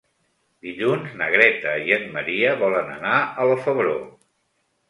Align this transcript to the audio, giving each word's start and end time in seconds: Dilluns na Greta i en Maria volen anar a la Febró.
Dilluns 0.67 1.11
na 1.19 1.27
Greta 1.35 1.75
i 1.89 1.95
en 1.97 2.07
Maria 2.17 2.57
volen 2.65 2.91
anar 2.97 3.15
a 3.45 3.49
la 3.53 3.59
Febró. 3.67 3.99